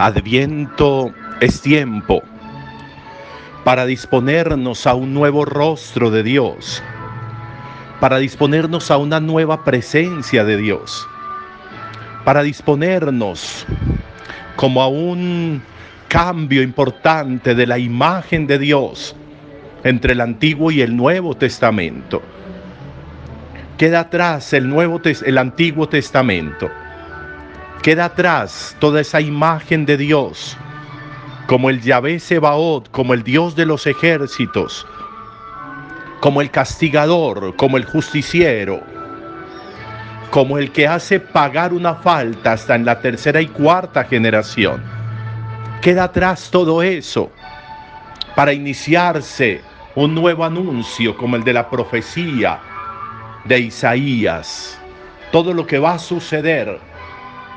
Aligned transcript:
Adviento 0.00 1.12
es 1.42 1.60
tiempo 1.60 2.22
para 3.64 3.84
disponernos 3.84 4.86
a 4.86 4.94
un 4.94 5.12
nuevo 5.12 5.44
rostro 5.44 6.10
de 6.10 6.22
Dios, 6.22 6.82
para 8.00 8.16
disponernos 8.16 8.90
a 8.90 8.96
una 8.96 9.20
nueva 9.20 9.62
presencia 9.62 10.42
de 10.42 10.56
Dios, 10.56 11.06
para 12.24 12.42
disponernos 12.42 13.66
como 14.56 14.80
a 14.80 14.88
un 14.88 15.62
cambio 16.08 16.62
importante 16.62 17.54
de 17.54 17.66
la 17.66 17.76
imagen 17.76 18.46
de 18.46 18.58
Dios 18.58 19.14
entre 19.84 20.14
el 20.14 20.22
Antiguo 20.22 20.70
y 20.70 20.80
el 20.80 20.96
Nuevo 20.96 21.36
Testamento. 21.36 22.22
Queda 23.76 24.00
atrás 24.00 24.54
el, 24.54 24.66
Nuevo, 24.66 24.98
el 25.04 25.36
Antiguo 25.36 25.90
Testamento 25.90 26.70
Queda 27.82 28.04
atrás 28.04 28.76
toda 28.78 29.00
esa 29.00 29.22
imagen 29.22 29.86
de 29.86 29.96
Dios, 29.96 30.54
como 31.46 31.70
el 31.70 31.80
Yahvé 31.80 32.18
Sebaot, 32.20 32.90
como 32.90 33.14
el 33.14 33.22
Dios 33.22 33.56
de 33.56 33.64
los 33.64 33.86
ejércitos, 33.86 34.86
como 36.20 36.42
el 36.42 36.50
castigador, 36.50 37.56
como 37.56 37.78
el 37.78 37.86
justiciero, 37.86 38.82
como 40.30 40.58
el 40.58 40.72
que 40.72 40.86
hace 40.86 41.20
pagar 41.20 41.72
una 41.72 41.94
falta 41.94 42.52
hasta 42.52 42.74
en 42.74 42.84
la 42.84 43.00
tercera 43.00 43.40
y 43.40 43.46
cuarta 43.46 44.04
generación. 44.04 44.82
Queda 45.80 46.04
atrás 46.04 46.50
todo 46.50 46.82
eso 46.82 47.32
para 48.36 48.52
iniciarse 48.52 49.62
un 49.94 50.14
nuevo 50.14 50.44
anuncio 50.44 51.16
como 51.16 51.34
el 51.34 51.44
de 51.44 51.54
la 51.54 51.70
profecía 51.70 52.60
de 53.46 53.58
Isaías. 53.58 54.78
Todo 55.32 55.54
lo 55.54 55.66
que 55.66 55.78
va 55.78 55.94
a 55.94 55.98
suceder 55.98 56.89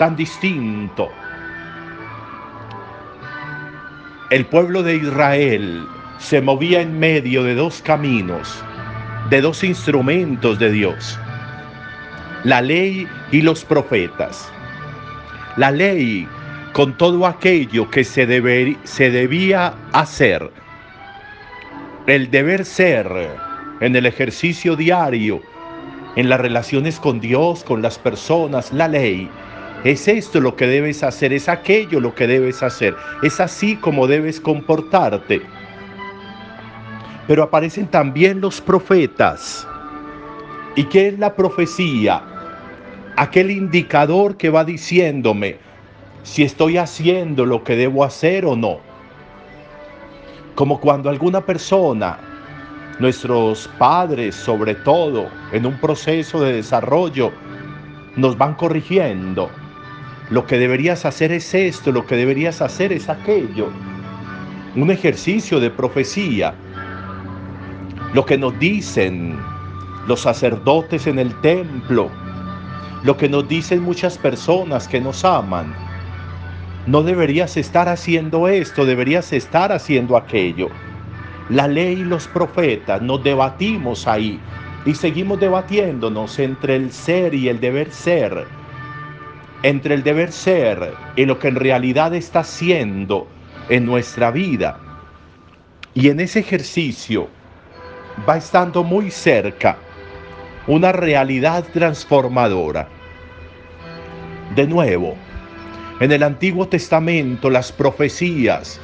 tan 0.00 0.16
distinto. 0.16 1.10
El 4.30 4.46
pueblo 4.46 4.82
de 4.82 4.96
Israel 4.96 5.86
se 6.16 6.40
movía 6.40 6.80
en 6.80 6.98
medio 6.98 7.44
de 7.44 7.54
dos 7.54 7.82
caminos, 7.82 8.64
de 9.28 9.42
dos 9.42 9.62
instrumentos 9.62 10.58
de 10.58 10.72
Dios, 10.72 11.18
la 12.44 12.62
ley 12.62 13.06
y 13.30 13.42
los 13.42 13.62
profetas. 13.62 14.50
La 15.58 15.70
ley 15.70 16.26
con 16.72 16.96
todo 16.96 17.26
aquello 17.26 17.90
que 17.90 18.02
se, 18.02 18.24
se 18.84 19.10
debía 19.10 19.74
hacer, 19.92 20.50
el 22.06 22.30
deber 22.30 22.64
ser 22.64 23.36
en 23.82 23.94
el 23.94 24.06
ejercicio 24.06 24.76
diario, 24.76 25.42
en 26.16 26.30
las 26.30 26.40
relaciones 26.40 26.98
con 26.98 27.20
Dios, 27.20 27.62
con 27.64 27.82
las 27.82 27.98
personas, 27.98 28.72
la 28.72 28.88
ley 28.88 29.28
es 29.84 30.08
esto 30.08 30.40
lo 30.40 30.56
que 30.56 30.66
debes 30.66 31.02
hacer, 31.02 31.32
es 31.32 31.48
aquello 31.48 32.00
lo 32.00 32.14
que 32.14 32.26
debes 32.26 32.62
hacer, 32.62 32.94
es 33.22 33.40
así 33.40 33.76
como 33.76 34.06
debes 34.06 34.38
comportarte. 34.38 35.40
Pero 37.26 37.42
aparecen 37.42 37.86
también 37.86 38.40
los 38.40 38.60
profetas. 38.60 39.66
¿Y 40.76 40.84
qué 40.84 41.08
es 41.08 41.18
la 41.18 41.34
profecía? 41.34 42.22
Aquel 43.16 43.50
indicador 43.50 44.36
que 44.36 44.50
va 44.50 44.64
diciéndome 44.64 45.58
si 46.24 46.42
estoy 46.42 46.76
haciendo 46.76 47.46
lo 47.46 47.64
que 47.64 47.76
debo 47.76 48.04
hacer 48.04 48.44
o 48.44 48.56
no. 48.56 48.80
Como 50.54 50.78
cuando 50.78 51.08
alguna 51.08 51.40
persona, 51.40 52.18
nuestros 52.98 53.68
padres 53.78 54.34
sobre 54.34 54.74
todo, 54.74 55.28
en 55.52 55.64
un 55.64 55.80
proceso 55.80 56.42
de 56.42 56.52
desarrollo, 56.52 57.32
nos 58.16 58.36
van 58.36 58.54
corrigiendo 58.54 59.50
lo 60.30 60.46
que 60.46 60.58
deberías 60.58 61.04
hacer 61.06 61.32
es 61.32 61.52
esto, 61.54 61.90
lo 61.90 62.06
que 62.06 62.14
deberías 62.14 62.62
hacer 62.62 62.92
es 62.92 63.08
aquello. 63.08 63.68
Un 64.76 64.92
ejercicio 64.92 65.58
de 65.58 65.70
profecía. 65.70 66.54
Lo 68.14 68.24
que 68.24 68.38
nos 68.38 68.56
dicen 68.60 69.36
los 70.06 70.20
sacerdotes 70.20 71.08
en 71.08 71.18
el 71.18 71.34
templo, 71.40 72.10
lo 73.02 73.16
que 73.16 73.28
nos 73.28 73.48
dicen 73.48 73.82
muchas 73.82 74.18
personas 74.18 74.86
que 74.86 75.00
nos 75.00 75.24
aman. 75.24 75.74
No 76.86 77.02
deberías 77.02 77.56
estar 77.56 77.88
haciendo 77.88 78.46
esto, 78.46 78.86
deberías 78.86 79.32
estar 79.32 79.72
haciendo 79.72 80.16
aquello. 80.16 80.68
La 81.48 81.66
ley 81.66 81.94
y 81.94 82.04
los 82.04 82.28
profetas 82.28 83.02
nos 83.02 83.22
debatimos 83.24 84.06
ahí 84.06 84.38
y 84.84 84.94
seguimos 84.94 85.40
debatiéndonos 85.40 86.38
entre 86.38 86.76
el 86.76 86.92
ser 86.92 87.34
y 87.34 87.48
el 87.48 87.58
deber 87.58 87.90
ser 87.90 88.59
entre 89.62 89.94
el 89.94 90.02
deber 90.02 90.32
ser 90.32 90.94
y 91.16 91.26
lo 91.26 91.38
que 91.38 91.48
en 91.48 91.56
realidad 91.56 92.14
está 92.14 92.44
siendo 92.44 93.28
en 93.68 93.86
nuestra 93.86 94.30
vida. 94.30 94.78
Y 95.94 96.08
en 96.08 96.20
ese 96.20 96.40
ejercicio 96.40 97.28
va 98.28 98.36
estando 98.36 98.84
muy 98.84 99.10
cerca 99.10 99.76
una 100.66 100.92
realidad 100.92 101.64
transformadora. 101.72 102.88
De 104.54 104.66
nuevo, 104.66 105.16
en 106.00 106.12
el 106.12 106.22
Antiguo 106.22 106.66
Testamento 106.68 107.50
las 107.50 107.72
profecías 107.72 108.80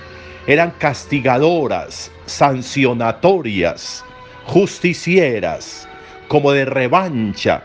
eran 0.46 0.72
castigadoras, 0.78 2.10
sancionatorias, 2.26 4.04
justicieras, 4.44 5.88
como 6.28 6.52
de 6.52 6.64
revancha 6.64 7.62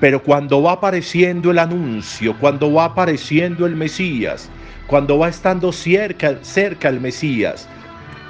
pero 0.00 0.22
cuando 0.22 0.62
va 0.62 0.72
apareciendo 0.72 1.50
el 1.50 1.58
anuncio, 1.58 2.34
cuando 2.38 2.72
va 2.72 2.86
apareciendo 2.86 3.66
el 3.66 3.76
Mesías, 3.76 4.50
cuando 4.86 5.18
va 5.18 5.28
estando 5.28 5.70
cerca, 5.72 6.38
el 6.88 7.00
Mesías, 7.00 7.68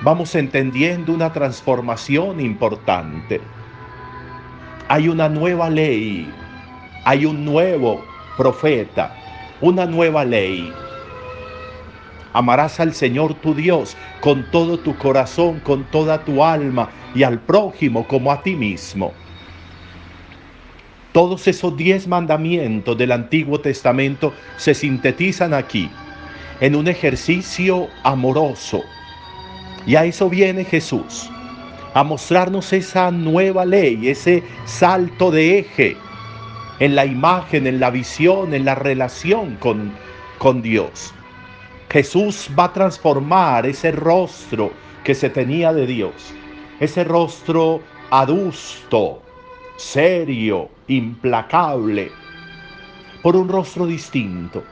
vamos 0.02 0.34
entendiendo 0.34 1.12
una 1.12 1.32
transformación 1.32 2.40
importante. 2.40 3.40
Hay 4.88 5.08
una 5.08 5.28
nueva 5.28 5.70
ley, 5.70 6.28
hay 7.04 7.24
un 7.24 7.44
nuevo 7.44 8.04
profeta, 8.36 9.14
una 9.60 9.86
nueva 9.86 10.24
ley. 10.24 10.72
Amarás 12.32 12.80
al 12.80 12.94
Señor 12.94 13.34
tu 13.34 13.54
Dios 13.54 13.96
con 14.20 14.50
todo 14.50 14.78
tu 14.78 14.96
corazón, 14.98 15.60
con 15.60 15.84
toda 15.84 16.24
tu 16.24 16.42
alma 16.42 16.90
y 17.14 17.22
al 17.22 17.40
prójimo 17.40 18.06
como 18.08 18.32
a 18.32 18.42
ti 18.42 18.56
mismo. 18.56 19.12
Todos 21.12 21.48
esos 21.48 21.76
diez 21.76 22.06
mandamientos 22.06 22.96
del 22.96 23.10
Antiguo 23.12 23.60
Testamento 23.60 24.32
se 24.56 24.74
sintetizan 24.74 25.54
aquí, 25.54 25.90
en 26.60 26.76
un 26.76 26.86
ejercicio 26.86 27.88
amoroso. 28.04 28.82
Y 29.86 29.96
a 29.96 30.04
eso 30.04 30.28
viene 30.30 30.64
Jesús, 30.64 31.28
a 31.94 32.04
mostrarnos 32.04 32.72
esa 32.72 33.10
nueva 33.10 33.64
ley, 33.64 34.08
ese 34.08 34.44
salto 34.66 35.30
de 35.30 35.58
eje 35.58 35.96
en 36.78 36.94
la 36.94 37.04
imagen, 37.06 37.66
en 37.66 37.80
la 37.80 37.90
visión, 37.90 38.54
en 38.54 38.64
la 38.64 38.74
relación 38.74 39.56
con, 39.56 39.92
con 40.38 40.62
Dios. 40.62 41.12
Jesús 41.90 42.48
va 42.58 42.64
a 42.64 42.72
transformar 42.72 43.66
ese 43.66 43.90
rostro 43.90 44.72
que 45.02 45.14
se 45.14 45.28
tenía 45.28 45.72
de 45.72 45.86
Dios, 45.86 46.12
ese 46.78 47.04
rostro 47.04 47.82
adusto, 48.10 49.22
serio, 49.80 50.68
implacable, 50.88 52.12
por 53.22 53.34
un 53.34 53.48
rostro 53.48 53.86
distinto. 53.86 54.62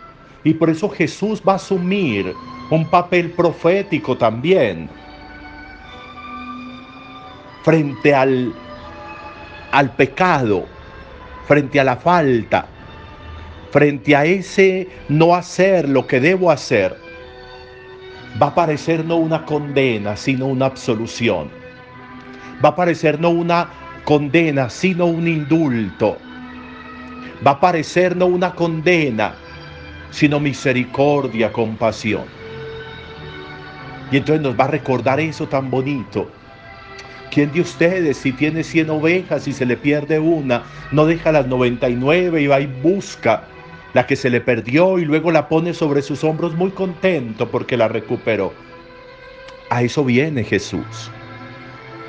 Y 0.44 0.55
por 0.55 0.69
eso 0.70 0.88
Jesús 0.88 1.43
va 1.46 1.55
a 1.55 1.56
asumir 1.56 2.34
un 2.70 2.88
papel 2.88 3.31
profético 3.31 4.16
también 4.16 4.88
frente 7.62 8.14
al, 8.14 8.52
al 9.72 9.90
pecado, 9.96 10.66
frente 11.46 11.81
a 11.81 11.84
la 11.84 11.96
falta, 11.96 12.66
frente 13.70 14.14
a 14.14 14.26
ese 14.26 14.88
no 15.08 15.34
hacer 15.34 15.88
lo 15.88 16.06
que 16.06 16.20
debo 16.20 16.50
hacer. 16.50 16.96
Va 18.40 18.49
a 18.49 18.54
parecer 18.54 19.04
no 19.04 19.16
una 19.16 19.44
condena, 19.46 20.16
sino 20.16 20.46
una 20.46 20.66
absolución. 20.66 21.50
Va 22.62 22.70
a 22.70 22.76
parecer 22.76 23.19
no 23.19 23.31
una 23.31 23.69
condena, 24.04 24.70
sino 24.70 25.06
un 25.06 25.28
indulto. 25.28 26.18
Va 27.46 27.52
a 27.52 27.60
parecer 27.60 28.16
no 28.16 28.26
una 28.26 28.54
condena, 28.54 29.34
sino 30.10 30.40
misericordia, 30.40 31.52
compasión. 31.52 32.24
Y 34.10 34.16
entonces 34.16 34.42
nos 34.42 34.58
va 34.58 34.64
a 34.64 34.68
recordar 34.68 35.20
eso 35.20 35.46
tan 35.46 35.70
bonito. 35.70 36.30
¿Quién 37.30 37.52
de 37.52 37.60
ustedes, 37.60 38.16
si 38.16 38.32
tiene 38.32 38.64
100 38.64 38.90
ovejas 38.90 39.46
y 39.46 39.52
se 39.52 39.66
le 39.66 39.76
pierde 39.76 40.18
una, 40.18 40.62
no 40.92 41.04
deja 41.04 41.30
las 41.30 41.46
99 41.46 42.40
y 42.40 42.46
va 42.46 42.60
y 42.60 42.66
busca 42.66 43.44
la 43.92 44.06
que 44.06 44.16
se 44.16 44.30
le 44.30 44.40
perdió 44.40 44.98
y 44.98 45.04
luego 45.04 45.30
la 45.30 45.48
pone 45.48 45.74
sobre 45.74 46.02
sus 46.02 46.24
hombros 46.24 46.54
muy 46.54 46.70
contento 46.70 47.50
porque 47.50 47.76
la 47.76 47.88
recuperó? 47.88 48.52
A 49.70 49.82
eso 49.82 50.04
viene 50.04 50.42
Jesús. 50.42 51.10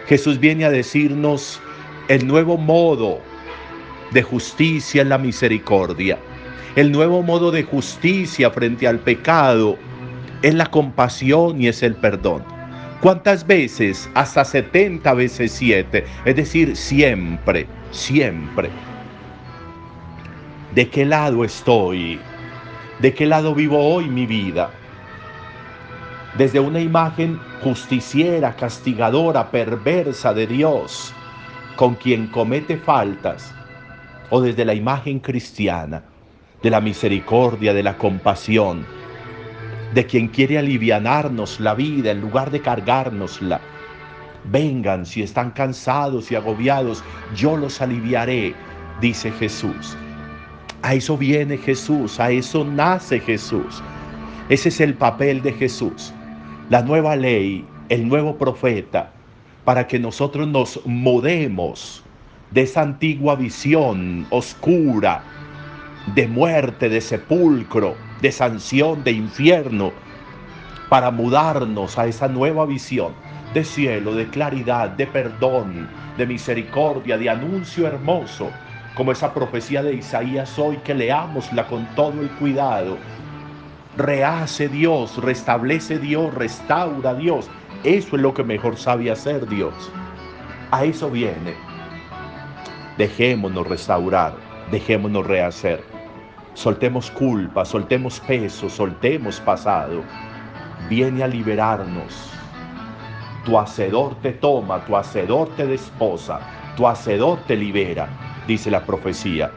Jesús 0.07 0.39
viene 0.39 0.65
a 0.65 0.71
decirnos, 0.71 1.61
el 2.09 2.25
nuevo 2.25 2.57
modo 2.57 3.19
de 4.11 4.23
justicia 4.23 5.03
en 5.03 5.09
la 5.09 5.19
misericordia. 5.19 6.17
El 6.75 6.91
nuevo 6.91 7.21
modo 7.21 7.51
de 7.51 7.61
justicia 7.61 8.49
frente 8.49 8.87
al 8.87 8.97
pecado 8.97 9.77
es 10.41 10.55
la 10.55 10.65
compasión 10.65 11.61
y 11.61 11.67
es 11.67 11.83
el 11.83 11.95
perdón. 11.95 12.43
¿Cuántas 13.01 13.45
veces? 13.45 14.09
Hasta 14.15 14.43
70 14.43 15.13
veces 15.13 15.51
7. 15.51 16.03
Es 16.25 16.35
decir, 16.35 16.75
siempre, 16.75 17.67
siempre. 17.91 18.71
¿De 20.73 20.89
qué 20.89 21.05
lado 21.05 21.45
estoy? 21.45 22.19
¿De 22.99 23.13
qué 23.13 23.27
lado 23.27 23.53
vivo 23.53 23.77
hoy 23.77 24.09
mi 24.09 24.25
vida? 24.25 24.71
Desde 26.39 26.59
una 26.59 26.79
imagen 26.79 27.39
justiciera, 27.61 28.55
castigadora, 28.55 29.51
perversa 29.51 30.33
de 30.33 30.47
Dios, 30.47 31.13
con 31.79 31.95
quien 31.95 32.27
comete 32.27 32.75
faltas, 32.75 33.53
o 34.31 34.41
desde 34.41 34.65
la 34.65 34.73
imagen 34.73 35.21
cristiana, 35.21 36.03
de 36.61 36.69
la 36.69 36.81
misericordia, 36.81 37.73
de 37.73 37.81
la 37.81 37.97
compasión, 37.97 38.85
de 39.93 40.05
quien 40.05 40.27
quiere 40.27 40.57
alivianarnos 40.57 41.57
la 41.61 41.75
vida 41.75 42.11
en 42.11 42.19
lugar 42.19 42.51
de 42.51 42.59
cargárnosla. 42.59 43.61
Vengan 44.51 45.05
si 45.05 45.23
están 45.23 45.51
cansados 45.51 46.29
y 46.33 46.35
agobiados, 46.35 47.01
yo 47.33 47.55
los 47.55 47.79
aliviaré, 47.79 48.53
dice 48.99 49.31
Jesús. 49.31 49.95
A 50.81 50.95
eso 50.95 51.17
viene 51.17 51.57
Jesús, 51.57 52.19
a 52.19 52.29
eso 52.29 52.65
nace 52.65 53.21
Jesús. 53.21 53.81
Ese 54.49 54.67
es 54.67 54.81
el 54.81 54.95
papel 54.95 55.41
de 55.41 55.53
Jesús. 55.53 56.13
La 56.69 56.81
nueva 56.81 57.15
ley, 57.15 57.65
el 57.87 58.05
nuevo 58.05 58.37
profeta, 58.37 59.13
para 59.69 59.85
que 59.85 59.99
nosotros 59.99 60.47
nos 60.47 60.83
mudemos 60.87 62.01
de 62.49 62.63
esa 62.63 62.81
antigua 62.81 63.35
visión 63.35 64.25
oscura, 64.31 65.21
de 66.15 66.27
muerte, 66.27 66.89
de 66.89 66.99
sepulcro, 66.99 67.95
de 68.19 68.31
sanción, 68.31 69.03
de 69.03 69.11
infierno, 69.11 69.91
para 70.89 71.11
mudarnos 71.11 71.99
a 71.99 72.07
esa 72.07 72.27
nueva 72.27 72.65
visión 72.65 73.13
de 73.53 73.63
cielo, 73.63 74.15
de 74.15 74.27
claridad, 74.29 74.89
de 74.89 75.05
perdón, 75.05 75.87
de 76.17 76.25
misericordia, 76.25 77.19
de 77.19 77.29
anuncio 77.29 77.85
hermoso, 77.85 78.49
como 78.95 79.11
esa 79.11 79.31
profecía 79.35 79.83
de 79.83 79.93
Isaías 79.93 80.57
hoy, 80.57 80.77
que 80.77 80.95
leámosla 80.95 81.67
con 81.67 81.85
todo 81.93 82.19
el 82.21 82.31
cuidado. 82.31 82.97
Rehace 83.97 84.67
Dios, 84.67 85.17
restablece 85.17 85.99
Dios, 85.99 86.33
restaura 86.33 87.13
Dios. 87.13 87.47
Eso 87.83 88.15
es 88.15 88.21
lo 88.21 88.33
que 88.33 88.43
mejor 88.43 88.77
sabe 88.77 89.09
hacer 89.09 89.47
Dios. 89.47 89.73
A 90.71 90.83
eso 90.83 91.09
viene. 91.09 91.53
Dejémonos 92.97 93.65
restaurar, 93.67 94.33
dejémonos 94.71 95.25
rehacer. 95.25 95.83
Soltemos 96.53 97.09
culpa, 97.11 97.63
soltemos 97.63 98.19
peso, 98.19 98.69
soltemos 98.69 99.39
pasado. 99.39 100.03
Viene 100.89 101.23
a 101.23 101.27
liberarnos. 101.27 102.33
Tu 103.45 103.57
hacedor 103.57 104.15
te 104.21 104.33
toma, 104.33 104.83
tu 104.85 104.97
hacedor 104.97 105.47
te 105.55 105.65
desposa, 105.65 106.41
tu 106.75 106.85
hacedor 106.85 107.39
te 107.47 107.55
libera, 107.55 108.09
dice 108.45 108.69
la 108.69 108.81
profecía. 108.85 109.49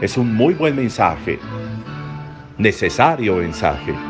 Es 0.00 0.16
un 0.16 0.34
muy 0.34 0.54
buen 0.54 0.74
mensaje, 0.74 1.38
necesario 2.58 3.36
mensaje. 3.36 4.09